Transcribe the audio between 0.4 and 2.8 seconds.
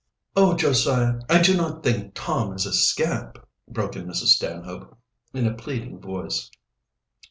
Josiah! I do not think Tom is a